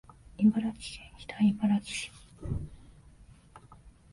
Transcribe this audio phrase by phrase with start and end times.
[0.39, 2.11] 茨城県北茨城市